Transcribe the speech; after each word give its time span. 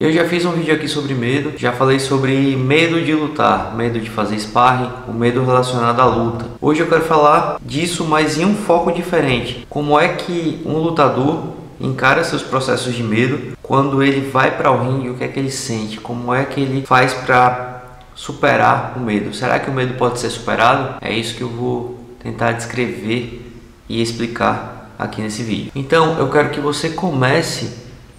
Eu 0.00 0.12
já 0.12 0.28
fiz 0.28 0.44
um 0.44 0.52
vídeo 0.52 0.72
aqui 0.72 0.86
sobre 0.86 1.12
medo, 1.12 1.54
já 1.58 1.72
falei 1.72 1.98
sobre 1.98 2.54
medo 2.54 3.02
de 3.02 3.12
lutar, 3.12 3.74
medo 3.74 3.98
de 3.98 4.08
fazer 4.08 4.38
sparring, 4.38 4.92
o 5.08 5.12
medo 5.12 5.44
relacionado 5.44 5.98
à 5.98 6.04
luta. 6.04 6.46
Hoje 6.60 6.78
eu 6.78 6.86
quero 6.86 7.02
falar 7.02 7.58
disso, 7.60 8.04
mas 8.04 8.38
em 8.38 8.44
um 8.44 8.54
foco 8.54 8.92
diferente. 8.92 9.66
Como 9.68 9.98
é 9.98 10.06
que 10.06 10.62
um 10.64 10.74
lutador 10.78 11.48
encara 11.80 12.22
seus 12.22 12.42
processos 12.42 12.94
de 12.94 13.02
medo 13.02 13.58
quando 13.60 14.00
ele 14.00 14.20
vai 14.30 14.56
para 14.56 14.70
o 14.70 14.80
ringue, 14.80 15.10
o 15.10 15.14
que 15.14 15.24
é 15.24 15.26
que 15.26 15.40
ele 15.40 15.50
sente, 15.50 15.98
como 15.98 16.32
é 16.32 16.44
que 16.44 16.60
ele 16.60 16.86
faz 16.86 17.12
para 17.12 17.98
superar 18.14 18.92
o 18.96 19.00
medo. 19.00 19.34
Será 19.34 19.58
que 19.58 19.68
o 19.68 19.74
medo 19.74 19.94
pode 19.94 20.20
ser 20.20 20.30
superado? 20.30 20.94
É 21.00 21.12
isso 21.12 21.34
que 21.34 21.42
eu 21.42 21.48
vou 21.48 21.98
tentar 22.22 22.52
descrever 22.52 23.52
e 23.88 24.00
explicar 24.00 24.94
aqui 24.96 25.20
nesse 25.20 25.42
vídeo. 25.42 25.72
Então, 25.74 26.16
eu 26.20 26.30
quero 26.30 26.50
que 26.50 26.60
você 26.60 26.90
comece 26.90 27.72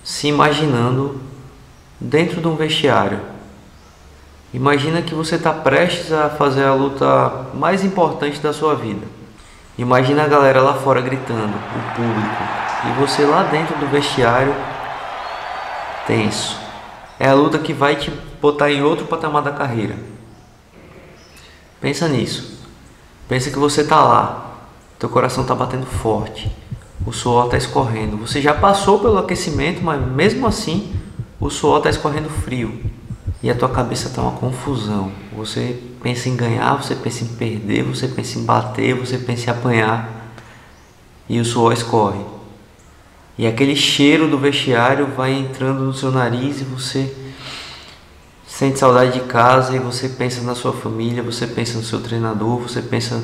se 0.03 0.27
imaginando 0.27 1.29
dentro 1.99 2.41
de 2.41 2.47
um 2.47 2.55
vestiário. 2.55 3.19
Imagina 4.53 5.01
que 5.01 5.13
você 5.13 5.35
está 5.35 5.53
prestes 5.53 6.11
a 6.11 6.29
fazer 6.29 6.63
a 6.63 6.73
luta 6.73 7.47
mais 7.53 7.83
importante 7.83 8.39
da 8.39 8.53
sua 8.53 8.73
vida. 8.75 9.05
Imagina 9.77 10.23
a 10.23 10.27
galera 10.27 10.61
lá 10.61 10.73
fora 10.73 11.01
gritando, 11.01 11.53
o 11.55 11.95
público, 11.95 12.43
e 12.87 12.99
você 12.99 13.25
lá 13.25 13.43
dentro 13.43 13.77
do 13.77 13.87
vestiário 13.87 14.53
tenso. 16.07 16.57
É 17.19 17.29
a 17.29 17.33
luta 17.33 17.59
que 17.59 17.73
vai 17.73 17.95
te 17.95 18.11
botar 18.41 18.71
em 18.71 18.81
outro 18.81 19.05
patamar 19.05 19.43
da 19.43 19.51
carreira. 19.51 19.95
Pensa 21.79 22.07
nisso. 22.07 22.59
Pensa 23.27 23.51
que 23.51 23.59
você 23.59 23.81
está 23.81 24.03
lá, 24.03 24.55
teu 24.97 25.07
coração 25.07 25.43
está 25.43 25.53
batendo 25.53 25.85
forte, 25.85 26.51
o 27.05 27.13
suor 27.13 27.45
está 27.45 27.57
escorrendo. 27.57 28.17
Você 28.17 28.41
já 28.41 28.53
passou 28.53 28.99
pelo 28.99 29.19
aquecimento, 29.19 29.83
mas 29.83 30.01
mesmo 30.01 30.47
assim 30.47 30.98
o 31.39 31.49
suor 31.49 31.77
está 31.77 31.89
escorrendo 31.89 32.29
frio 32.29 32.81
e 33.41 33.49
a 33.49 33.55
tua 33.55 33.69
cabeça 33.69 34.07
está 34.07 34.21
uma 34.21 34.33
confusão. 34.33 35.11
Você 35.35 35.79
pensa 36.03 36.27
em 36.27 36.35
ganhar, 36.35 36.75
você 36.75 36.95
pensa 36.95 37.23
em 37.23 37.27
perder, 37.27 37.83
você 37.83 38.07
pensa 38.07 38.37
em 38.37 38.43
bater, 38.43 38.93
você 38.93 39.17
pensa 39.17 39.49
em 39.49 39.53
apanhar 39.53 40.33
e 41.29 41.39
o 41.39 41.45
suor 41.45 41.71
escorre. 41.71 42.19
E 43.37 43.47
aquele 43.47 43.75
cheiro 43.75 44.27
do 44.27 44.37
vestiário 44.37 45.07
vai 45.07 45.31
entrando 45.31 45.85
no 45.85 45.93
seu 45.93 46.11
nariz 46.11 46.59
e 46.59 46.65
você 46.65 47.15
sente 48.45 48.77
saudade 48.77 49.13
de 49.13 49.21
casa 49.21 49.73
e 49.73 49.79
você 49.79 50.09
pensa 50.09 50.41
na 50.41 50.53
sua 50.53 50.73
família, 50.73 51.23
você 51.23 51.47
pensa 51.47 51.77
no 51.77 51.83
seu 51.83 52.01
treinador, 52.01 52.59
você 52.59 52.81
pensa 52.81 53.23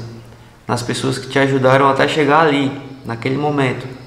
nas 0.66 0.82
pessoas 0.82 1.18
que 1.18 1.28
te 1.28 1.38
ajudaram 1.38 1.90
até 1.90 2.08
chegar 2.08 2.40
ali, 2.40 2.72
naquele 3.04 3.36
momento. 3.36 4.05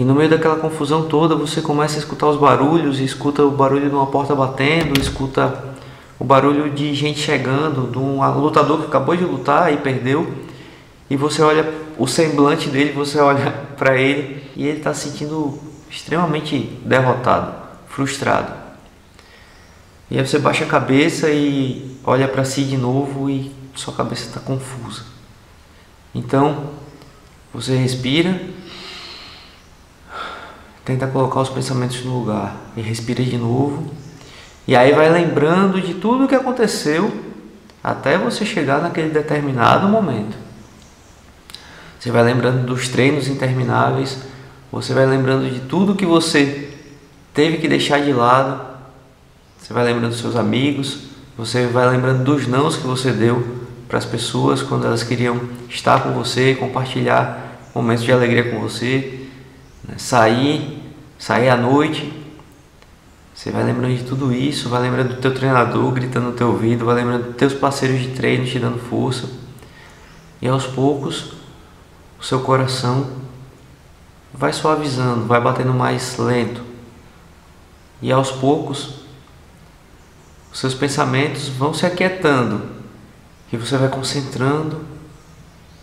E 0.00 0.02
no 0.02 0.14
meio 0.14 0.30
daquela 0.30 0.56
confusão 0.56 1.02
toda, 1.02 1.36
você 1.36 1.60
começa 1.60 1.96
a 1.96 1.98
escutar 1.98 2.26
os 2.26 2.38
barulhos, 2.38 2.98
escuta 3.00 3.44
o 3.44 3.50
barulho 3.50 3.90
de 3.90 3.94
uma 3.94 4.06
porta 4.06 4.34
batendo, 4.34 4.98
escuta 4.98 5.62
o 6.18 6.24
barulho 6.24 6.70
de 6.70 6.94
gente 6.94 7.20
chegando, 7.20 7.90
de 7.90 7.98
um 7.98 8.26
lutador 8.40 8.80
que 8.80 8.86
acabou 8.86 9.14
de 9.14 9.24
lutar 9.24 9.70
e 9.70 9.76
perdeu. 9.76 10.26
E 11.10 11.16
você 11.16 11.42
olha 11.42 11.70
o 11.98 12.06
semblante 12.06 12.70
dele, 12.70 12.92
você 12.92 13.18
olha 13.20 13.50
para 13.76 13.94
ele 13.94 14.42
e 14.56 14.66
ele 14.66 14.78
está 14.78 14.94
se 14.94 15.10
sentindo 15.10 15.58
extremamente 15.90 16.56
derrotado, 16.82 17.52
frustrado. 17.86 18.54
E 20.10 20.18
aí 20.18 20.26
você 20.26 20.38
baixa 20.38 20.64
a 20.64 20.66
cabeça 20.66 21.28
e 21.28 21.94
olha 22.04 22.26
para 22.26 22.46
si 22.46 22.64
de 22.64 22.78
novo 22.78 23.28
e 23.28 23.52
sua 23.74 23.92
cabeça 23.92 24.28
está 24.28 24.40
confusa. 24.40 25.02
Então, 26.14 26.70
você 27.52 27.76
respira 27.76 28.40
Tenta 30.90 31.06
colocar 31.06 31.40
os 31.40 31.48
pensamentos 31.48 32.04
no 32.04 32.18
lugar 32.18 32.56
e 32.76 32.80
respira 32.80 33.22
de 33.22 33.38
novo. 33.38 33.94
E 34.66 34.74
aí 34.74 34.90
vai 34.90 35.08
lembrando 35.08 35.80
de 35.80 35.94
tudo 35.94 36.24
o 36.24 36.28
que 36.28 36.34
aconteceu 36.34 37.12
até 37.80 38.18
você 38.18 38.44
chegar 38.44 38.82
naquele 38.82 39.10
determinado 39.10 39.86
momento. 39.86 40.36
Você 41.96 42.10
vai 42.10 42.24
lembrando 42.24 42.66
dos 42.66 42.88
treinos 42.88 43.28
intermináveis, 43.28 44.18
você 44.72 44.92
vai 44.92 45.06
lembrando 45.06 45.48
de 45.48 45.60
tudo 45.60 45.94
que 45.94 46.04
você 46.04 46.76
teve 47.32 47.58
que 47.58 47.68
deixar 47.68 48.00
de 48.00 48.12
lado. 48.12 48.60
Você 49.58 49.72
vai 49.72 49.84
lembrando 49.84 50.10
dos 50.10 50.20
seus 50.20 50.34
amigos, 50.34 51.02
você 51.38 51.68
vai 51.68 51.88
lembrando 51.88 52.24
dos 52.24 52.48
nãos 52.48 52.74
que 52.74 52.84
você 52.84 53.12
deu 53.12 53.60
para 53.86 53.98
as 53.98 54.04
pessoas 54.04 54.60
quando 54.60 54.88
elas 54.88 55.04
queriam 55.04 55.40
estar 55.68 56.02
com 56.02 56.10
você, 56.10 56.56
compartilhar 56.56 57.60
momentos 57.72 58.02
de 58.02 58.10
alegria 58.10 58.50
com 58.50 58.58
você 58.58 59.28
né? 59.86 59.94
sair, 59.96 60.79
sair 61.20 61.50
à 61.50 61.56
noite. 61.56 62.12
Você 63.34 63.50
vai 63.52 63.62
lembrando 63.62 63.96
de 63.96 64.04
tudo 64.04 64.32
isso, 64.32 64.68
vai 64.68 64.82
lembrando 64.82 65.14
do 65.14 65.20
teu 65.20 65.32
treinador 65.32 65.92
gritando 65.92 66.26
no 66.26 66.32
teu 66.32 66.48
ouvido, 66.48 66.84
vai 66.84 66.96
lembrando 66.96 67.26
dos 67.26 67.36
teus 67.36 67.54
parceiros 67.54 68.00
de 68.00 68.08
treino 68.08 68.44
te 68.44 68.58
dando 68.58 68.78
força. 68.78 69.28
E 70.42 70.48
aos 70.48 70.66
poucos, 70.66 71.34
o 72.18 72.24
seu 72.24 72.40
coração 72.40 73.08
vai 74.32 74.52
suavizando, 74.52 75.26
vai 75.26 75.40
batendo 75.40 75.72
mais 75.72 76.16
lento. 76.16 76.62
E 78.02 78.10
aos 78.10 78.30
poucos, 78.32 79.04
os 80.50 80.58
seus 80.58 80.74
pensamentos 80.74 81.48
vão 81.48 81.72
se 81.72 81.84
aquietando. 81.84 82.62
E 83.52 83.56
você 83.56 83.76
vai 83.76 83.88
concentrando, 83.88 84.84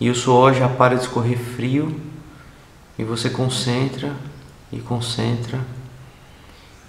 e 0.00 0.10
o 0.10 0.14
suor 0.14 0.54
já 0.54 0.68
para 0.68 0.96
de 0.96 1.02
escorrer 1.02 1.38
frio 1.38 2.00
e 2.98 3.04
você 3.04 3.30
concentra 3.30 4.12
e 4.72 4.78
concentra 4.78 5.58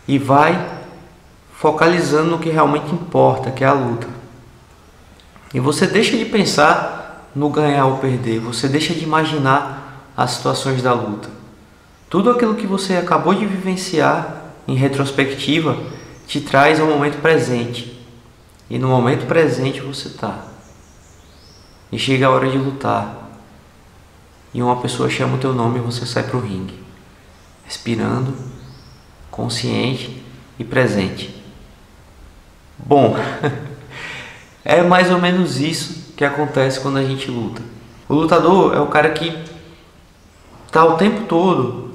e 0.08 0.18
vai 0.18 0.80
focalizando 1.54 2.32
no 2.32 2.40
que 2.40 2.50
realmente 2.50 2.94
importa, 2.94 3.52
que 3.52 3.64
é 3.64 3.68
a 3.68 3.74
luta. 3.74 4.08
E 5.54 5.60
você 5.60 5.88
deixa 5.88 6.18
de 6.18 6.26
pensar 6.26 7.30
no 7.36 7.50
ganhar 7.50 7.86
ou 7.86 7.98
perder, 7.98 8.40
você 8.40 8.68
deixa 8.68 8.94
de 8.94 9.04
imaginar 9.04 10.06
as 10.16 10.32
situações 10.32 10.82
da 10.82 10.94
luta. 10.94 11.30
Tudo 12.10 12.32
aquilo 12.32 12.56
que 12.56 12.66
você 12.66 12.96
acabou 12.96 13.34
de 13.34 13.46
vivenciar 13.46 14.46
em 14.68 14.76
retrospectiva 14.76 15.78
te 16.28 16.42
traz 16.42 16.80
ao 16.80 16.88
momento 16.88 17.22
presente. 17.22 18.00
E 18.70 18.78
no 18.78 18.88
momento 18.88 19.26
presente 19.28 19.82
você 19.82 20.08
está. 20.08 20.46
E 21.92 21.98
chega 21.98 22.28
a 22.28 22.30
hora 22.30 22.50
de 22.50 22.58
lutar 22.58 23.30
e 24.54 24.62
uma 24.62 24.78
pessoa 24.78 25.10
chama 25.10 25.36
o 25.36 25.40
teu 25.40 25.54
nome 25.54 25.80
e 25.80 25.82
você 25.82 26.06
sai 26.06 26.24
para 26.24 26.38
o 26.38 26.42
ringue, 26.42 26.78
respirando, 27.70 28.34
consciente 29.30 30.24
e 30.58 30.64
presente. 30.64 31.40
Bom, 32.80 33.16
é 34.66 34.82
mais 34.82 35.12
ou 35.12 35.20
menos 35.20 35.62
isso 35.62 36.14
que 36.18 36.26
acontece 36.26 36.80
quando 36.80 36.98
a 36.98 37.04
gente 37.04 37.30
luta. 37.30 37.62
O 38.08 38.16
lutador 38.16 38.76
é 38.76 38.80
o 38.80 38.88
cara 38.88 39.12
que 39.12 39.38
está 40.66 40.84
o 40.84 40.98
tempo 40.98 41.26
todo 41.28 41.92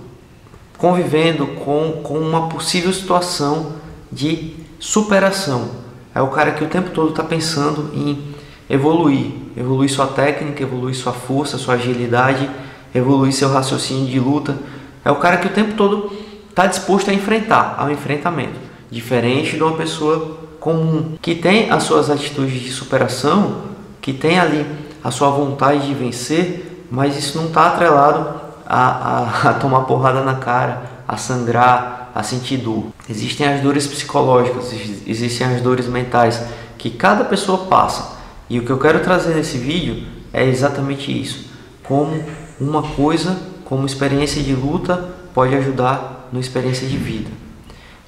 convivendo 0.78 1.48
com, 1.48 2.00
com 2.04 2.20
uma 2.20 2.48
possível 2.48 2.92
situação 2.92 3.72
de 4.12 4.54
superação. 4.78 5.70
É 6.14 6.22
o 6.22 6.28
cara 6.28 6.52
que 6.52 6.62
o 6.62 6.68
tempo 6.68 6.90
todo 6.90 7.10
está 7.10 7.24
pensando 7.24 7.90
em 7.92 8.32
evoluir, 8.70 9.32
evoluir 9.56 9.90
sua 9.90 10.06
técnica, 10.06 10.62
evoluir 10.62 10.94
sua 10.94 11.12
força, 11.12 11.58
sua 11.58 11.74
agilidade, 11.74 12.48
evoluir 12.94 13.32
seu 13.32 13.48
raciocínio 13.48 14.06
de 14.06 14.20
luta. 14.20 14.56
É 15.04 15.10
o 15.10 15.16
cara 15.16 15.36
que 15.36 15.46
o 15.46 15.50
tempo 15.50 15.74
todo 15.74 16.12
está 16.48 16.66
disposto 16.66 17.10
a 17.10 17.14
enfrentar, 17.14 17.76
ao 17.78 17.90
enfrentamento, 17.90 18.58
diferente 18.90 19.56
de 19.56 19.62
uma 19.62 19.76
pessoa 19.76 20.38
comum 20.60 21.16
que 21.20 21.34
tem 21.34 21.70
as 21.70 21.82
suas 21.82 22.08
atitudes 22.08 22.62
de 22.62 22.70
superação, 22.70 23.62
que 24.00 24.12
tem 24.12 24.38
ali 24.38 24.64
a 25.02 25.10
sua 25.10 25.28
vontade 25.28 25.86
de 25.86 25.92
vencer, 25.92 26.86
mas 26.90 27.18
isso 27.18 27.36
não 27.36 27.48
está 27.48 27.66
atrelado 27.66 28.40
a, 28.66 28.80
a, 29.44 29.50
a 29.50 29.54
tomar 29.54 29.82
porrada 29.82 30.22
na 30.22 30.36
cara, 30.36 30.82
a 31.06 31.16
sangrar, 31.16 32.10
a 32.14 32.22
sentir 32.22 32.58
dor. 32.58 32.86
Existem 33.10 33.46
as 33.46 33.60
dores 33.60 33.86
psicológicas, 33.86 34.72
existem 35.06 35.48
as 35.48 35.60
dores 35.60 35.86
mentais 35.86 36.42
que 36.78 36.90
cada 36.90 37.24
pessoa 37.24 37.66
passa. 37.66 38.14
E 38.48 38.58
o 38.58 38.64
que 38.64 38.70
eu 38.70 38.78
quero 38.78 39.00
trazer 39.00 39.34
nesse 39.34 39.58
vídeo 39.58 40.06
é 40.32 40.46
exatamente 40.46 41.10
isso: 41.10 41.46
como 41.82 42.24
uma 42.60 42.82
coisa, 42.82 43.36
como 43.74 43.86
experiência 43.86 44.40
de 44.40 44.54
luta, 44.54 45.04
pode 45.34 45.52
ajudar 45.56 46.28
na 46.32 46.38
experiência 46.38 46.86
de 46.86 46.96
vida. 46.96 47.28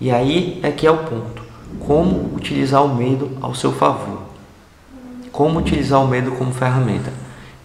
E 0.01 0.13
aí 0.13 0.61
é 0.63 0.71
que 0.71 0.87
é 0.87 0.91
o 0.93 0.99
ponto: 0.99 1.43
como 1.81 2.37
utilizar 2.37 2.85
o 2.85 2.95
medo 2.95 3.37
ao 3.41 3.53
seu 3.53 3.73
favor. 3.73 4.23
Como 5.33 5.59
utilizar 5.59 6.01
o 6.01 6.07
medo 6.07 6.31
como 6.31 6.53
ferramenta. 6.53 7.13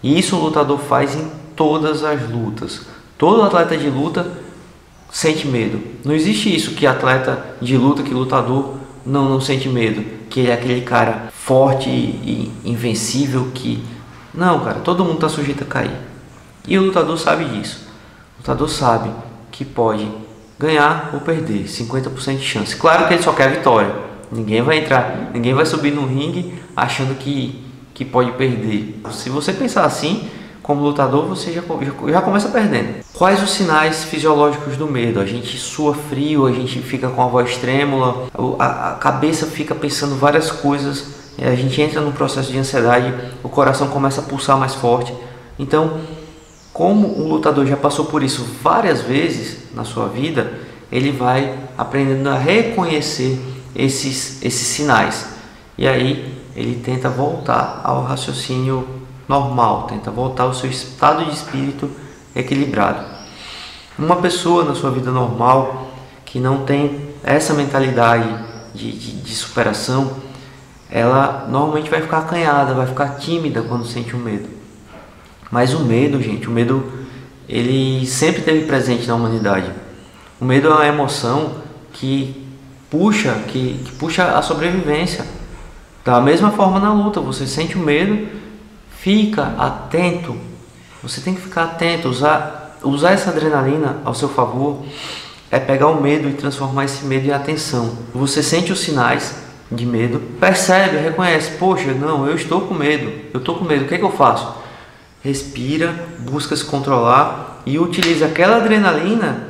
E 0.02 0.18
isso 0.18 0.34
o 0.34 0.40
lutador 0.40 0.80
faz 0.80 1.14
em 1.14 1.30
todas 1.54 2.02
as 2.02 2.28
lutas. 2.28 2.86
Todo 3.16 3.44
atleta 3.44 3.76
de 3.76 3.88
luta 3.88 4.26
sente 5.08 5.46
medo. 5.46 5.80
Não 6.04 6.12
existe 6.12 6.52
isso 6.52 6.72
que 6.72 6.88
atleta 6.88 7.54
de 7.60 7.76
luta, 7.76 8.02
que 8.02 8.12
lutador 8.12 8.78
não, 9.06 9.28
não 9.28 9.40
sente 9.40 9.68
medo. 9.68 10.04
Que 10.28 10.40
ele 10.40 10.50
é 10.50 10.54
aquele 10.54 10.80
cara 10.80 11.28
forte 11.32 11.88
e 11.88 12.50
invencível 12.64 13.52
que. 13.54 13.80
Não, 14.34 14.58
cara, 14.58 14.80
todo 14.80 15.04
mundo 15.04 15.14
está 15.14 15.28
sujeito 15.28 15.62
a 15.62 15.66
cair. 15.66 15.96
E 16.66 16.76
o 16.76 16.82
lutador 16.82 17.16
sabe 17.16 17.44
disso. 17.44 17.91
Lutador 18.42 18.68
sabe 18.68 19.08
que 19.52 19.64
pode 19.64 20.08
ganhar 20.58 21.10
ou 21.14 21.20
perder, 21.20 21.64
50% 21.64 22.38
de 22.38 22.44
chance. 22.44 22.74
Claro 22.74 23.06
que 23.06 23.14
ele 23.14 23.22
só 23.22 23.32
quer 23.32 23.44
a 23.44 23.50
vitória. 23.52 23.94
Ninguém 24.32 24.62
vai 24.62 24.78
entrar, 24.78 25.30
ninguém 25.32 25.54
vai 25.54 25.64
subir 25.64 25.92
no 25.92 26.06
ringue 26.06 26.52
achando 26.76 27.16
que, 27.16 27.64
que 27.94 28.04
pode 28.04 28.32
perder. 28.32 29.00
Se 29.12 29.30
você 29.30 29.52
pensar 29.52 29.84
assim, 29.84 30.28
como 30.60 30.82
lutador, 30.82 31.26
você 31.26 31.52
já, 31.52 31.60
já, 31.60 32.12
já, 32.12 32.20
começa 32.20 32.48
perdendo. 32.48 33.04
Quais 33.14 33.40
os 33.40 33.50
sinais 33.50 34.02
fisiológicos 34.02 34.76
do 34.76 34.88
medo? 34.88 35.20
A 35.20 35.26
gente 35.26 35.56
sua 35.56 35.94
frio, 35.94 36.46
a 36.46 36.52
gente 36.52 36.80
fica 36.80 37.08
com 37.08 37.22
a 37.22 37.26
voz 37.26 37.56
trêmula, 37.58 38.26
a, 38.58 38.90
a 38.90 38.94
cabeça 38.94 39.46
fica 39.46 39.72
pensando 39.72 40.16
várias 40.16 40.50
coisas, 40.50 41.32
a 41.40 41.54
gente 41.54 41.80
entra 41.80 42.00
num 42.00 42.12
processo 42.12 42.50
de 42.50 42.58
ansiedade, 42.58 43.14
o 43.40 43.48
coração 43.48 43.86
começa 43.86 44.20
a 44.20 44.24
pulsar 44.24 44.56
mais 44.58 44.74
forte. 44.74 45.14
Então, 45.58 46.00
como 46.72 47.06
o 47.06 47.28
lutador 47.28 47.66
já 47.66 47.76
passou 47.76 48.06
por 48.06 48.22
isso 48.22 48.44
várias 48.62 49.02
vezes 49.02 49.74
na 49.74 49.84
sua 49.84 50.08
vida, 50.08 50.52
ele 50.90 51.10
vai 51.12 51.58
aprendendo 51.76 52.28
a 52.28 52.36
reconhecer 52.36 53.38
esses, 53.74 54.42
esses 54.42 54.66
sinais. 54.66 55.26
E 55.76 55.86
aí 55.86 56.38
ele 56.56 56.80
tenta 56.82 57.08
voltar 57.08 57.80
ao 57.84 58.02
raciocínio 58.02 58.86
normal, 59.28 59.84
tenta 59.84 60.10
voltar 60.10 60.44
ao 60.44 60.54
seu 60.54 60.70
estado 60.70 61.24
de 61.24 61.32
espírito 61.32 61.90
equilibrado. 62.34 63.04
Uma 63.98 64.16
pessoa 64.16 64.64
na 64.64 64.74
sua 64.74 64.90
vida 64.90 65.10
normal 65.10 65.88
que 66.24 66.38
não 66.40 66.64
tem 66.64 67.10
essa 67.22 67.52
mentalidade 67.52 68.28
de, 68.74 68.92
de, 68.92 69.12
de 69.20 69.34
superação, 69.34 70.10
ela 70.90 71.46
normalmente 71.48 71.90
vai 71.90 72.00
ficar 72.00 72.18
acanhada, 72.18 72.74
vai 72.74 72.86
ficar 72.86 73.16
tímida 73.16 73.62
quando 73.62 73.86
sente 73.86 74.14
o 74.14 74.18
um 74.18 74.22
medo. 74.22 74.61
Mas 75.52 75.72
o 75.72 75.84
medo, 75.84 76.20
gente, 76.20 76.48
o 76.48 76.50
medo 76.50 76.84
ele 77.48 78.04
sempre 78.06 78.40
esteve 78.40 78.64
presente 78.64 79.06
na 79.06 79.14
humanidade. 79.14 79.70
O 80.40 80.44
medo 80.44 80.66
é 80.66 80.70
uma 80.72 80.86
emoção 80.86 81.58
que 81.92 82.44
puxa, 82.90 83.34
que, 83.46 83.80
que 83.84 83.92
puxa 83.92 84.36
a 84.36 84.42
sobrevivência. 84.42 85.24
Da 86.04 86.20
mesma 86.20 86.50
forma 86.50 86.80
na 86.80 86.92
luta, 86.92 87.20
você 87.20 87.46
sente 87.46 87.76
o 87.76 87.80
medo, 87.80 88.26
Fica 89.02 89.56
atento. 89.58 90.36
Você 91.02 91.20
tem 91.20 91.34
que 91.34 91.40
ficar 91.40 91.64
atento, 91.64 92.08
usar, 92.08 92.78
usar 92.84 93.10
essa 93.10 93.30
adrenalina 93.30 93.96
ao 94.04 94.14
seu 94.14 94.28
favor 94.28 94.84
é 95.50 95.58
pegar 95.58 95.88
o 95.88 96.00
medo 96.00 96.28
e 96.28 96.34
transformar 96.34 96.84
esse 96.84 97.04
medo 97.04 97.26
em 97.26 97.32
atenção. 97.32 97.98
Você 98.14 98.44
sente 98.44 98.70
os 98.70 98.78
sinais 98.78 99.34
de 99.72 99.84
medo, 99.84 100.20
percebe, 100.38 100.98
reconhece, 100.98 101.50
poxa, 101.58 101.92
não, 101.92 102.28
eu 102.28 102.36
estou 102.36 102.60
com 102.60 102.74
medo, 102.74 103.12
eu 103.34 103.40
estou 103.40 103.56
com 103.56 103.64
medo, 103.64 103.86
o 103.86 103.88
que 103.88 103.96
é 103.96 103.98
que 103.98 104.04
eu 104.04 104.12
faço? 104.12 104.54
Respira, 105.22 105.94
busca 106.18 106.56
se 106.56 106.64
controlar 106.64 107.62
e 107.64 107.78
utiliza 107.78 108.26
aquela 108.26 108.56
adrenalina 108.56 109.48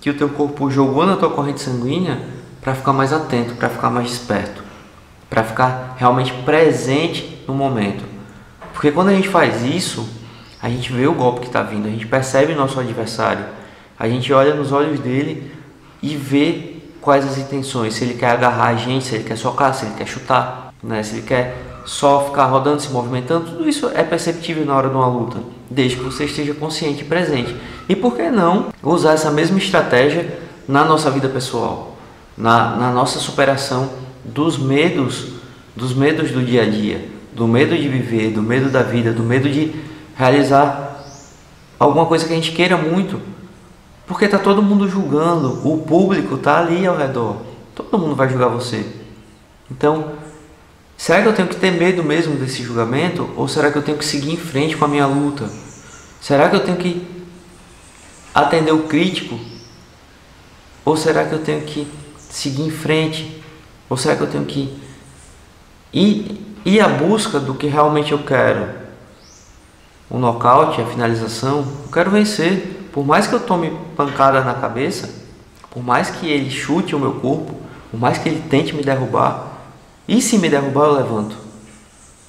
que 0.00 0.10
o 0.10 0.14
teu 0.14 0.28
corpo 0.28 0.70
jogou 0.70 1.06
na 1.06 1.16
tua 1.16 1.30
corrente 1.30 1.62
sanguínea 1.62 2.20
para 2.60 2.74
ficar 2.74 2.92
mais 2.92 3.12
atento, 3.12 3.54
para 3.54 3.70
ficar 3.70 3.90
mais 3.90 4.12
esperto, 4.12 4.62
para 5.30 5.42
ficar 5.42 5.96
realmente 5.98 6.32
presente 6.44 7.42
no 7.48 7.54
momento. 7.54 8.04
Porque 8.74 8.92
quando 8.92 9.08
a 9.08 9.14
gente 9.14 9.28
faz 9.28 9.62
isso, 9.62 10.06
a 10.60 10.68
gente 10.68 10.92
vê 10.92 11.06
o 11.06 11.14
golpe 11.14 11.40
que 11.40 11.46
está 11.46 11.62
vindo, 11.62 11.86
a 11.86 11.90
gente 11.90 12.06
percebe 12.06 12.54
nosso 12.54 12.78
adversário, 12.78 13.44
a 13.98 14.08
gente 14.08 14.32
olha 14.32 14.54
nos 14.54 14.72
olhos 14.72 14.98
dele 15.00 15.50
e 16.02 16.16
vê 16.16 16.76
quais 17.00 17.26
as 17.26 17.38
intenções, 17.38 17.94
se 17.94 18.04
ele 18.04 18.14
quer 18.14 18.30
agarrar 18.30 18.68
a 18.68 18.76
gente, 18.76 19.04
se 19.04 19.14
ele 19.14 19.24
quer 19.24 19.36
socar, 19.36 19.74
se 19.74 19.84
ele 19.86 19.94
quer 19.94 20.06
chutar, 20.06 20.72
né? 20.82 21.02
se 21.02 21.16
ele 21.16 21.22
quer 21.22 21.73
só 21.84 22.24
ficar 22.26 22.46
rodando, 22.46 22.80
se 22.80 22.90
movimentando, 22.90 23.50
tudo 23.50 23.68
isso 23.68 23.90
é 23.94 24.02
perceptível 24.02 24.64
na 24.64 24.74
hora 24.74 24.88
de 24.88 24.94
uma 24.94 25.06
luta, 25.06 25.38
desde 25.70 25.96
que 25.96 26.04
você 26.04 26.24
esteja 26.24 26.54
consciente 26.54 27.02
e 27.02 27.04
presente. 27.04 27.54
E 27.88 27.94
por 27.94 28.16
que 28.16 28.30
não 28.30 28.68
usar 28.82 29.12
essa 29.12 29.30
mesma 29.30 29.58
estratégia 29.58 30.38
na 30.66 30.84
nossa 30.84 31.10
vida 31.10 31.28
pessoal, 31.28 31.96
na, 32.36 32.76
na 32.76 32.90
nossa 32.90 33.18
superação 33.18 33.90
dos 34.24 34.56
medos, 34.56 35.34
dos 35.76 35.94
medos 35.94 36.30
do 36.30 36.42
dia 36.42 36.62
a 36.62 36.66
dia? 36.66 37.14
do 37.34 37.48
medo 37.48 37.76
de 37.76 37.88
viver, 37.88 38.30
do 38.30 38.40
medo 38.40 38.70
da 38.70 38.82
vida, 38.82 39.12
do 39.12 39.22
medo 39.22 39.48
de 39.48 39.74
realizar 40.16 41.04
alguma 41.78 42.06
coisa 42.06 42.26
que 42.26 42.32
a 42.32 42.36
gente 42.36 42.52
queira 42.52 42.76
muito. 42.76 43.20
Porque 44.06 44.26
está 44.26 44.38
todo 44.38 44.62
mundo 44.62 44.88
julgando, 44.88 45.66
o 45.68 45.78
público 45.78 46.36
está 46.36 46.58
ali 46.60 46.86
ao 46.86 46.96
redor, 46.96 47.38
todo 47.74 47.98
mundo 47.98 48.14
vai 48.14 48.28
julgar 48.28 48.48
você. 48.48 48.86
Então, 49.70 50.12
será 50.96 51.22
que 51.22 51.28
eu 51.28 51.32
tenho 51.32 51.48
que 51.48 51.56
ter 51.56 51.70
medo 51.70 52.02
mesmo 52.02 52.36
desse 52.36 52.62
julgamento? 52.62 53.30
Ou 53.36 53.48
será 53.48 53.70
que 53.70 53.78
eu 53.78 53.82
tenho 53.82 53.98
que 53.98 54.04
seguir 54.04 54.32
em 54.32 54.36
frente 54.36 54.76
com 54.76 54.84
a 54.84 54.88
minha 54.88 55.06
luta? 55.06 55.50
Será 56.20 56.48
que 56.48 56.56
eu 56.56 56.64
tenho 56.64 56.76
que 56.76 57.06
atender 58.34 58.72
o 58.72 58.84
crítico? 58.84 59.38
Ou 60.84 60.96
será 60.96 61.24
que 61.24 61.32
eu 61.32 61.40
tenho 61.40 61.62
que 61.62 61.86
seguir 62.18 62.62
em 62.62 62.70
frente? 62.70 63.42
Ou 63.88 63.96
será 63.96 64.16
que 64.16 64.22
eu 64.22 64.26
tenho 64.26 64.44
que 64.44 64.76
ir 65.92 66.44
e 66.64 66.80
a 66.80 66.88
busca 66.88 67.38
do 67.38 67.54
que 67.54 67.66
realmente 67.66 68.12
eu 68.12 68.18
quero. 68.20 68.68
O 70.08 70.18
nocaute, 70.18 70.80
a 70.80 70.86
finalização, 70.86 71.58
eu 71.58 71.92
quero 71.92 72.10
vencer. 72.10 72.88
Por 72.92 73.04
mais 73.04 73.26
que 73.26 73.34
eu 73.34 73.40
tome 73.40 73.76
pancada 73.96 74.42
na 74.42 74.54
cabeça, 74.54 75.10
por 75.70 75.82
mais 75.82 76.10
que 76.10 76.26
ele 76.26 76.50
chute 76.50 76.94
o 76.94 76.98
meu 76.98 77.14
corpo, 77.14 77.54
por 77.90 77.98
mais 78.00 78.18
que 78.18 78.28
ele 78.28 78.42
tente 78.48 78.74
me 78.74 78.82
derrubar, 78.82 79.53
e 80.06 80.20
se 80.20 80.38
me 80.38 80.48
derrubar 80.48 80.86
eu 80.86 80.94
levanto. 80.94 81.36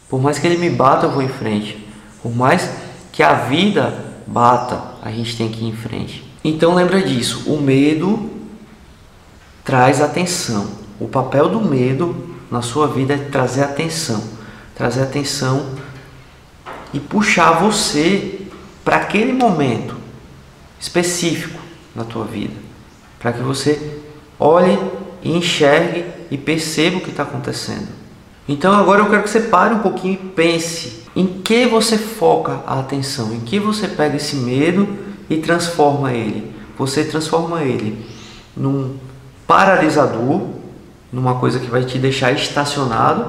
Por 0.09 0.21
mais 0.21 0.39
que 0.39 0.47
ele 0.47 0.57
me 0.57 0.69
bata, 0.69 1.07
eu 1.07 1.11
vou 1.11 1.21
em 1.21 1.27
frente. 1.27 1.85
Por 2.21 2.33
mais 2.33 2.69
que 3.11 3.21
a 3.21 3.33
vida 3.33 4.13
bata, 4.25 4.81
a 5.01 5.11
gente 5.11 5.35
tem 5.35 5.49
que 5.49 5.63
ir 5.63 5.67
em 5.67 5.75
frente. 5.75 6.23
Então 6.43 6.75
lembra 6.75 7.01
disso, 7.01 7.51
o 7.51 7.59
medo 7.59 8.29
traz 9.63 10.01
atenção. 10.01 10.69
O 10.99 11.07
papel 11.07 11.49
do 11.49 11.59
medo 11.59 12.35
na 12.49 12.61
sua 12.61 12.87
vida 12.87 13.15
é 13.15 13.17
trazer 13.17 13.63
atenção, 13.63 14.23
trazer 14.75 15.01
atenção 15.01 15.65
e 16.93 16.99
puxar 16.99 17.59
você 17.59 18.41
para 18.83 18.97
aquele 18.97 19.33
momento 19.33 19.97
específico 20.79 21.59
na 21.95 22.03
tua 22.03 22.25
vida, 22.25 22.53
para 23.19 23.33
que 23.33 23.41
você 23.41 23.99
olhe 24.39 24.79
e 25.23 25.35
enxergue 25.35 26.05
e 26.29 26.37
perceba 26.37 26.97
o 26.97 27.01
que 27.01 27.09
está 27.09 27.23
acontecendo. 27.23 27.87
Então 28.47 28.73
agora 28.73 29.01
eu 29.01 29.09
quero 29.09 29.23
que 29.23 29.29
você 29.29 29.41
pare 29.41 29.73
um 29.73 29.79
pouquinho 29.79 30.13
e 30.13 30.17
pense 30.17 31.03
em 31.15 31.25
que 31.25 31.65
você 31.65 31.97
foca 31.97 32.61
a 32.67 32.79
atenção, 32.79 33.33
em 33.33 33.39
que 33.39 33.59
você 33.59 33.87
pega 33.87 34.17
esse 34.17 34.35
medo 34.35 34.87
e 35.29 35.37
transforma 35.37 36.13
ele. 36.13 36.53
Você 36.77 37.03
transforma 37.03 37.63
ele 37.63 38.05
num 38.55 38.97
paralisador 39.47 40.55
numa 41.15 41.35
coisa 41.35 41.59
que 41.59 41.71
vai 41.71 41.85
te 41.85 41.97
deixar 41.97 42.33
estacionado, 42.33 43.25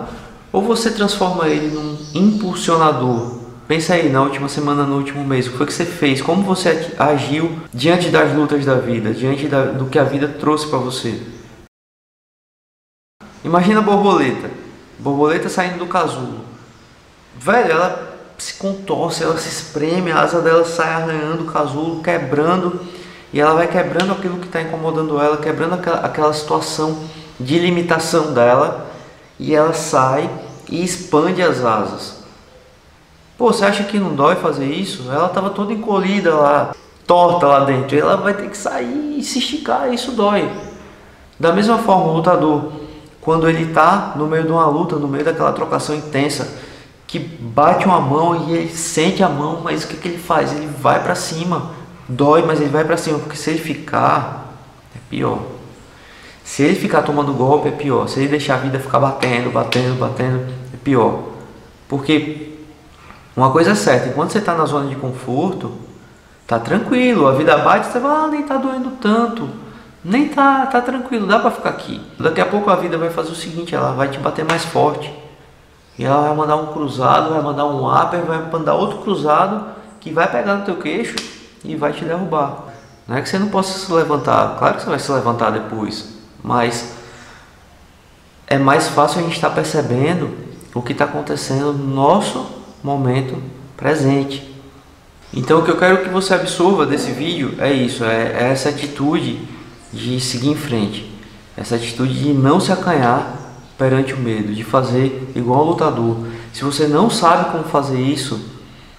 ou 0.53 0.61
você 0.61 0.91
transforma 0.91 1.49
ele 1.49 1.69
num 1.69 1.97
impulsionador. 2.15 3.39
Pensa 3.69 3.95
aí, 3.95 4.09
na 4.09 4.23
última 4.23 4.49
semana, 4.49 4.85
no 4.85 4.97
último 4.97 5.25
mês, 5.25 5.47
o 5.47 5.51
que 5.53 5.57
foi 5.57 5.67
que 5.67 5.73
você 5.73 5.85
fez? 5.85 6.21
Como 6.21 6.43
você 6.43 6.93
agiu 6.99 7.53
diante 7.73 8.09
das 8.09 8.35
lutas 8.35 8.65
da 8.65 8.75
vida, 8.75 9.13
diante 9.13 9.47
da, 9.47 9.65
do 9.65 9.87
que 9.87 9.99
a 9.99 10.05
vida 10.05 10.27
trouxe 10.29 10.67
para 10.67 10.79
você? 10.79 11.21
Imagina 13.45 13.81
a 13.81 13.83
borboleta. 13.83 14.51
Borboleta 14.99 15.49
saindo 15.49 15.79
do 15.79 15.87
casulo. 15.87 16.41
Velho, 17.39 17.73
ela 17.73 18.17
se 18.39 18.55
contorce, 18.55 19.23
ela 19.23 19.39
se 19.39 19.49
espreme, 19.49 20.11
a 20.11 20.21
asa 20.21 20.41
dela 20.41 20.65
sai 20.65 20.93
arranhando 20.93 21.45
o 21.45 21.53
casulo, 21.53 22.03
quebrando, 22.03 22.81
e 23.33 23.41
ela 23.41 23.55
vai 23.55 23.67
quebrando 23.67 24.13
aquilo 24.13 24.39
que 24.39 24.47
está 24.47 24.61
incomodando 24.61 25.21
ela, 25.21 25.37
quebrando 25.37 25.75
aquela, 25.75 26.01
aquela 26.01 26.33
situação 26.33 27.05
de 27.39 27.59
limitação 27.59 28.33
dela 28.33 28.87
e 29.39 29.55
ela 29.55 29.73
sai 29.75 30.29
e 30.69 30.83
expande 30.83 31.43
as 31.43 31.65
asas. 31.65 32.25
Pô, 33.37 33.53
você 33.53 33.67
acha 33.67 33.85
que 33.85 33.99
não 33.99 34.15
dói 34.15 34.37
fazer 34.37 34.67
isso? 34.67 35.11
Ela 35.11 35.27
estava 35.27 35.51
toda 35.51 35.73
encolhida 35.73 36.35
lá, 36.35 36.75
torta 37.07 37.47
lá 37.47 37.61
dentro. 37.65 37.99
Ela 37.99 38.17
vai 38.17 38.33
ter 38.33 38.49
que 38.49 38.57
sair 38.57 39.19
e 39.19 39.23
se 39.23 39.39
esticar, 39.39 39.93
isso 39.93 40.13
dói. 40.13 40.51
Da 41.39 41.53
mesma 41.53 41.77
forma, 41.77 42.07
o 42.07 42.17
lutador, 42.17 42.73
quando 43.27 43.49
ele 43.49 43.65
está 43.65 44.13
no 44.15 44.29
meio 44.29 44.45
de 44.45 44.53
uma 44.53 44.67
luta, 44.67 44.95
no 44.95 45.09
meio 45.09 45.25
daquela 45.25 45.53
trocação 45.53 45.97
intensa, 45.97 46.49
que 47.09 47.19
bate 47.19 47.85
uma 47.85 48.01
mão 48.01 48.47
e 48.47 48.53
ele 48.53 48.69
sente 48.69 49.21
a 49.21 49.29
mão, 49.29 49.63
mas 49.65 49.83
o 49.83 49.89
que, 49.89 49.97
que 49.97 50.07
ele 50.07 50.19
faz? 50.19 50.53
Ele 50.53 50.69
vai 50.69 51.03
para 51.03 51.17
cima. 51.17 51.73
Dói, 52.09 52.45
mas 52.47 52.61
ele 52.61 52.71
vai 52.71 52.85
para 52.85 52.97
cima, 52.97 53.19
porque 53.19 53.37
se 53.37 53.51
ele 53.51 53.59
ficar, 53.59 54.55
é 54.95 55.01
pior. 55.11 55.41
Se 56.45 56.63
ele 56.63 56.77
ficar 56.77 57.03
tomando 57.03 57.33
golpe, 57.33 57.67
é 57.67 57.73
pior. 57.73 58.07
Se 58.07 58.21
ele 58.21 58.29
deixar 58.29 58.55
a 58.55 58.59
vida 58.59 58.79
ficar 58.79 59.01
batendo, 59.01 59.51
batendo, 59.51 59.99
batendo, 59.99 60.47
é 60.73 60.77
pior. 60.77 61.25
Porque 61.89 62.53
uma 63.37 63.51
coisa 63.51 63.73
é 63.73 63.75
certa, 63.75 64.09
enquanto 64.09 64.31
você 64.31 64.39
está 64.39 64.55
na 64.55 64.67
zona 64.67 64.89
de 64.89 64.95
conforto, 64.95 65.73
tá 66.47 66.61
tranquilo, 66.61 67.27
a 67.27 67.33
vida 67.33 67.59
bate, 67.59 67.89
você 67.89 67.99
vai, 67.99 68.17
ah, 68.17 68.29
nem 68.29 68.45
tá 68.45 68.57
doendo 68.57 68.93
tanto, 69.01 69.51
nem 70.09 70.29
tá, 70.29 70.67
tá 70.67 70.81
tranquilo, 70.81 71.27
dá 71.27 71.41
para 71.41 71.51
ficar 71.51 71.71
aqui. 71.71 72.01
Daqui 72.17 72.41
a 72.41 72.47
pouco 72.47 72.71
a 72.71 72.77
vida 72.77 72.97
vai 72.97 73.11
fazer 73.11 73.33
o 73.33 73.35
seguinte, 73.35 73.75
ela 73.75 73.91
vai 73.91 74.07
te 74.07 74.21
bater 74.21 74.45
mais 74.45 74.65
forte. 74.65 75.13
E 75.99 76.05
ela 76.05 76.29
vai 76.29 76.37
mandar 76.37 76.55
um 76.55 76.67
cruzado, 76.67 77.31
vai 77.31 77.43
mandar 77.43 77.67
um 77.67 77.85
upper, 77.85 78.21
vai 78.21 78.39
mandar 78.39 78.75
outro 78.75 78.99
cruzado 78.99 79.67
que 80.01 80.13
vai 80.13 80.31
pegar 80.31 80.55
no 80.55 80.65
teu 80.65 80.77
queixo 80.77 81.17
e 81.65 81.75
vai 81.75 81.93
te 81.93 82.05
derrubar. 82.05 82.67
Não 83.09 83.17
é 83.17 83.21
que 83.21 83.29
você 83.29 83.37
não 83.37 83.49
possa 83.49 83.77
se 83.77 83.93
levantar, 83.93 84.57
claro 84.57 84.77
que 84.77 84.83
você 84.83 84.91
vai 84.91 84.99
se 85.01 85.11
levantar 85.11 85.51
depois, 85.51 86.15
mas 86.41 86.93
é 88.47 88.59
mais 88.59 88.87
fácil 88.87 89.21
a 89.21 89.23
gente 89.25 89.35
estar 89.35 89.51
percebendo 89.51 90.31
o 90.73 90.83
que 90.83 90.93
está 90.93 91.07
acontecendo 91.07 91.73
no 91.73 91.95
nosso 91.95 92.47
momento 92.81 93.43
presente. 93.77 94.55
Então 95.35 95.59
o 95.59 95.65
que 95.65 95.71
eu 95.71 95.77
quero 95.77 96.05
que 96.05 96.09
você 96.11 96.33
absorva 96.33 96.87
desse 96.87 97.11
vídeo 97.11 97.57
é 97.59 97.73
isso, 97.73 98.05
é, 98.05 98.45
é 98.45 98.53
essa 98.53 98.69
atitude 98.69 99.56
de 99.93 100.21
seguir 100.21 100.51
em 100.51 100.57
frente, 100.57 101.11
essa 101.57 101.77
atitude 101.77 102.15
de 102.15 102.33
não 102.33 102.61
se 102.61 102.73
acanhar 102.73 103.47
perante 103.79 104.15
o 104.15 104.19
medo, 104.19 104.55
de 104.55 104.65
fazer 104.65 105.33
igual 105.35 105.65
um 105.65 105.71
lutador. 105.71 106.17
Se 106.53 106.65
você 106.65 106.87
não 106.87 107.11
sabe 107.11 107.51
como 107.51 107.65
fazer 107.65 108.01
isso, 108.01 108.41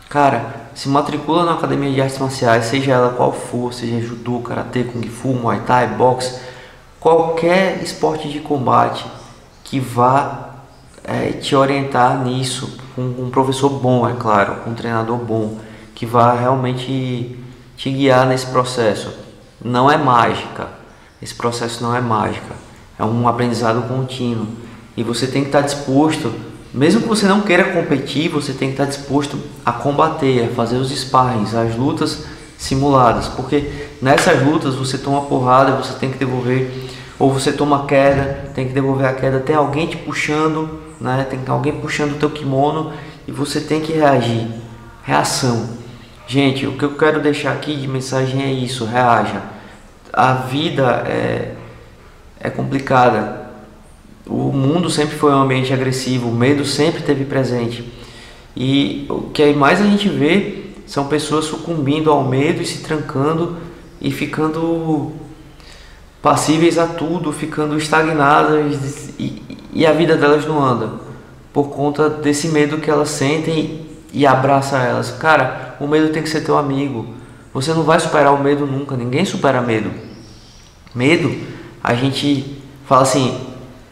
cara, 0.10 0.70
se 0.74 0.88
matricula 0.90 1.44
na 1.44 1.54
academia 1.54 1.92
de 1.92 2.02
artes 2.02 2.20
marciais, 2.20 2.66
seja 2.66 2.94
ela 2.94 3.10
qual 3.10 3.34
for, 3.34 3.74
seja 3.74 4.00
judô, 4.00 4.40
karatê, 4.40 4.84
kung 4.84 5.02
fu, 5.08 5.30
muay 5.30 5.62
thai, 5.66 5.88
boxe, 5.88 6.40
qualquer 7.00 7.82
esporte 7.84 8.30
de 8.30 8.40
combate 8.40 9.06
que 9.64 9.80
vá 9.80 10.56
é, 11.04 11.32
te 11.32 11.56
orientar 11.56 12.24
nisso, 12.24 12.78
com 12.96 13.02
um 13.02 13.30
professor 13.32 13.70
bom, 13.70 14.08
é 14.08 14.14
claro, 14.14 14.58
com 14.58 14.72
um 14.72 14.76
treinador 14.76 15.18
bom, 15.18 15.58
que 15.96 16.06
vá 16.06 16.34
realmente 16.34 17.38
te 17.76 17.90
guiar 17.90 18.28
nesse 18.28 18.46
processo. 18.48 19.27
Não 19.64 19.90
é 19.90 19.98
mágica, 19.98 20.70
esse 21.22 21.34
processo 21.34 21.84
não 21.84 21.96
é 21.96 22.02
mágica, 22.02 22.56
é 22.98 23.04
um 23.04 23.28
aprendizado 23.28 23.88
contínuo 23.88 24.48
e 24.96 25.04
você 25.04 25.28
tem 25.28 25.42
que 25.42 25.50
estar 25.50 25.62
disposto, 25.62 26.34
mesmo 26.74 27.02
que 27.02 27.08
você 27.08 27.26
não 27.26 27.42
queira 27.42 27.66
competir, 27.66 28.30
você 28.30 28.54
tem 28.54 28.70
que 28.70 28.74
estar 28.74 28.86
disposto 28.86 29.38
a 29.66 29.72
combater, 29.72 30.46
a 30.46 30.56
fazer 30.56 30.78
os 30.78 30.92
sparrings, 30.92 31.56
as 31.56 31.76
lutas 31.76 32.26
simuladas, 32.58 33.28
porque 33.28 33.72
nessas 34.02 34.44
lutas 34.44 34.76
você 34.76 34.98
toma 34.98 35.22
porrada, 35.22 35.76
você 35.76 35.94
tem 35.94 36.12
que 36.12 36.18
devolver 36.18 36.72
ou 37.20 37.32
você 37.32 37.52
toma 37.52 37.86
queda, 37.86 38.52
tem 38.54 38.68
que 38.68 38.74
devolver 38.74 39.08
a 39.08 39.14
queda, 39.14 39.40
tem 39.40 39.56
alguém 39.56 39.88
te 39.88 39.98
puxando, 39.98 40.80
né? 41.00 41.26
Tem 41.30 41.40
alguém 41.48 41.74
puxando 41.74 42.14
o 42.14 42.16
teu 42.16 42.30
kimono 42.30 42.94
e 43.28 43.32
você 43.32 43.60
tem 43.60 43.82
que 43.82 43.94
reagir. 43.94 44.48
Reação. 45.04 45.70
Gente, 46.28 46.68
o 46.68 46.74
que 46.74 46.84
eu 46.84 46.96
quero 46.96 47.22
deixar 47.22 47.54
aqui 47.54 47.74
de 47.74 47.88
mensagem 47.88 48.44
é 48.44 48.52
isso, 48.52 48.84
reaja. 48.84 49.42
A 50.12 50.34
vida 50.34 51.04
é, 51.08 51.54
é 52.38 52.50
complicada. 52.50 53.48
O 54.26 54.52
mundo 54.52 54.90
sempre 54.90 55.16
foi 55.16 55.32
um 55.32 55.42
ambiente 55.42 55.72
agressivo, 55.74 56.28
o 56.28 56.34
medo 56.34 56.66
sempre 56.66 57.02
teve 57.02 57.24
presente. 57.24 57.90
E 58.56 59.06
o 59.10 59.30
que 59.32 59.54
mais 59.54 59.80
a 59.80 59.86
gente 59.86 60.10
vê 60.10 60.66
são 60.86 61.08
pessoas 61.08 61.46
sucumbindo 61.46 62.12
ao 62.12 62.26
medo 62.26 62.62
e 62.62 62.66
se 62.66 62.80
trancando 62.80 63.58
e 64.02 64.12
ficando 64.12 65.14
passíveis 66.22 66.78
a 66.78 66.88
tudo, 66.88 67.32
ficando 67.32 67.78
estagnadas 67.78 69.14
e, 69.18 69.42
e 69.72 69.86
a 69.86 69.94
vida 69.94 70.18
delas 70.18 70.46
não 70.46 70.62
anda 70.62 71.08
por 71.54 71.70
conta 71.70 72.10
desse 72.10 72.50
medo 72.50 72.78
que 72.78 72.90
elas 72.90 73.10
sentem 73.10 73.86
e 74.14 74.28
abraça 74.28 74.78
elas. 74.78 75.10
Cara, 75.10 75.67
o 75.80 75.88
medo 75.88 76.10
tem 76.10 76.24
que 76.24 76.30
ser 76.30 76.42
teu 76.42 76.58
amigo. 76.58 77.16
Você 77.54 77.74
não 77.74 77.84
vai 77.84 78.00
superar 78.00 78.34
o 78.34 78.42
medo 78.42 78.66
nunca, 78.66 78.96
ninguém 78.96 79.26
supera 79.26 79.62
medo. 79.62 79.92
Medo, 80.94 81.36
a 81.84 81.94
gente 81.94 82.62
fala 82.86 83.04
assim, 83.04 83.40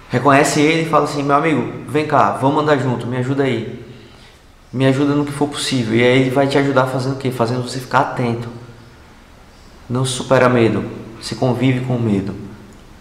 reconhece 0.09 0.61
ele 0.61 0.83
e 0.83 0.89
fala 0.89 1.05
assim, 1.05 1.23
meu 1.23 1.35
amigo, 1.35 1.71
vem 1.87 2.05
cá, 2.05 2.31
vamos 2.31 2.63
andar 2.63 2.77
junto, 2.77 3.07
me 3.07 3.17
ajuda 3.17 3.43
aí. 3.43 3.83
Me 4.71 4.85
ajuda 4.85 5.13
no 5.13 5.25
que 5.25 5.31
for 5.31 5.47
possível. 5.47 5.95
E 5.95 6.03
aí 6.03 6.21
ele 6.21 6.29
vai 6.29 6.47
te 6.47 6.57
ajudar 6.57 6.87
fazendo 6.87 7.13
o 7.13 7.17
quê? 7.17 7.31
Fazendo 7.31 7.63
você 7.63 7.79
ficar 7.79 7.99
atento. 7.99 8.49
Não 9.89 10.03
supera 10.03 10.49
medo 10.49 11.05
se 11.25 11.35
convive 11.35 11.83
com 11.85 11.97
medo. 11.97 12.35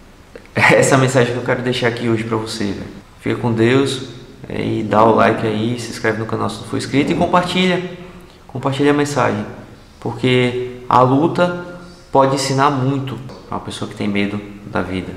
Essa 0.55 0.95
é 0.95 0.97
a 0.97 1.01
mensagem 1.01 1.33
que 1.33 1.39
eu 1.39 1.45
quero 1.45 1.63
deixar 1.63 1.89
aqui 1.89 2.09
hoje 2.09 2.25
para 2.25 2.39
você. 2.39 2.75
Fica 3.21 3.37
com 3.37 3.53
Deus 3.53 4.09
é, 4.49 4.65
e 4.65 4.83
dá 4.83 5.05
o 5.05 5.15
like 5.15 5.47
aí, 5.47 5.79
se 5.79 5.91
inscreve 5.91 6.19
no 6.19 6.27
canal 6.27 6.49
se 6.49 6.61
não 6.61 6.65
for 6.65 6.79
inscrito 6.79 7.13
e 7.13 7.15
compartilha. 7.15 7.83
Compartilha 8.55 8.93
a 8.93 8.95
mensagem, 8.95 9.45
porque 9.99 10.77
a 10.89 11.01
luta 11.01 11.65
pode 12.13 12.37
ensinar 12.37 12.71
muito 12.71 13.19
a 13.51 13.57
uma 13.57 13.61
pessoa 13.61 13.91
que 13.91 13.97
tem 13.97 14.07
medo 14.07 14.41
da 14.65 14.81
vida. 14.81 15.13